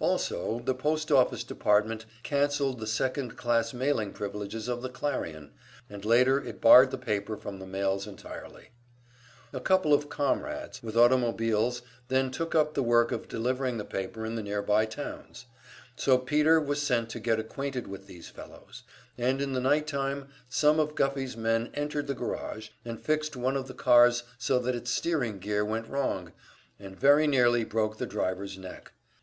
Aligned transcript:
Also 0.00 0.58
the 0.60 0.74
post 0.74 1.10
office 1.10 1.42
department 1.42 2.04
cancelled 2.22 2.78
the 2.78 2.86
second 2.86 3.38
class 3.38 3.72
mailing 3.72 4.12
privileges 4.12 4.68
of 4.68 4.82
the 4.82 4.90
"Clarion," 4.90 5.50
and 5.88 6.04
later 6.04 6.44
it 6.44 6.60
barred 6.60 6.90
the 6.90 6.98
paper 6.98 7.38
from 7.38 7.58
the 7.58 7.64
mails 7.64 8.06
entirely. 8.06 8.68
A 9.50 9.60
couple 9.60 9.94
of 9.94 10.10
"comrades" 10.10 10.82
with 10.82 10.94
automobiles 10.94 11.80
then 12.08 12.30
took 12.30 12.54
up 12.54 12.74
the 12.74 12.82
work 12.82 13.12
of 13.12 13.28
delivering 13.28 13.78
the 13.78 13.84
paper 13.86 14.26
in 14.26 14.34
the 14.34 14.42
nearby 14.42 14.84
towns; 14.84 15.46
so 15.96 16.18
Peter 16.18 16.60
was 16.60 16.82
sent 16.82 17.08
to 17.08 17.18
get 17.18 17.40
acquainted 17.40 17.86
with 17.86 18.06
these 18.06 18.28
fellows, 18.28 18.82
and 19.16 19.40
in 19.40 19.54
the 19.54 19.58
night 19.58 19.86
time 19.86 20.28
some 20.50 20.78
of 20.78 20.94
Guffey's 20.94 21.34
men 21.34 21.70
entered 21.72 22.08
the 22.08 22.14
garage, 22.14 22.68
and 22.84 23.00
fixed 23.00 23.36
one 23.36 23.56
of 23.56 23.68
the 23.68 23.72
cars 23.72 24.24
so 24.36 24.58
that 24.58 24.74
its 24.74 24.90
steering 24.90 25.38
gear 25.38 25.64
went 25.64 25.88
wrong 25.88 26.32
and 26.78 26.94
very 27.00 27.26
nearly 27.26 27.64
broke 27.64 27.96
the 27.96 28.04
driver's 28.04 28.58
neck. 28.58 28.92